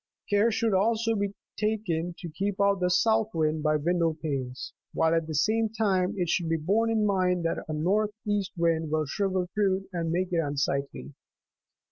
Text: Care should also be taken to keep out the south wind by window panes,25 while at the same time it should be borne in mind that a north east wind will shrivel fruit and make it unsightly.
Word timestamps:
Care 0.31 0.49
should 0.51 0.73
also 0.73 1.15
be 1.15 1.35
taken 1.59 2.15
to 2.17 2.29
keep 2.29 2.59
out 2.59 2.79
the 2.79 2.89
south 2.89 3.29
wind 3.35 3.61
by 3.61 3.75
window 3.75 4.13
panes,25 4.19 4.71
while 4.95 5.13
at 5.13 5.27
the 5.27 5.35
same 5.35 5.69
time 5.69 6.15
it 6.17 6.27
should 6.27 6.49
be 6.49 6.57
borne 6.57 6.89
in 6.89 7.05
mind 7.05 7.45
that 7.45 7.63
a 7.67 7.73
north 7.73 8.09
east 8.25 8.51
wind 8.57 8.89
will 8.89 9.05
shrivel 9.05 9.45
fruit 9.53 9.87
and 9.93 10.09
make 10.11 10.29
it 10.33 10.39
unsightly. 10.43 11.13